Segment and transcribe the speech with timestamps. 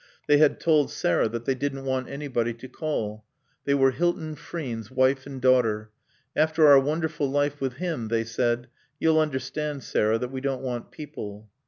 [0.27, 3.23] They had told Sarah that they didn't want anybody to call.
[3.65, 5.91] They were Hilton Frean's wife and daughter.
[6.35, 8.67] "After our wonderful life with him," they said,
[8.99, 11.51] "you'll understand, Sarah, that we don't want people."